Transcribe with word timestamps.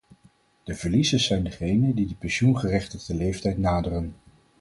De 0.63 0.75
verliezers 0.75 1.25
zijn 1.25 1.43
degenen 1.43 1.95
die 1.95 2.07
de 2.07 2.13
pensioengerechtigde 2.15 3.15
leeftijd 3.15 3.57
naderen. 3.57 4.15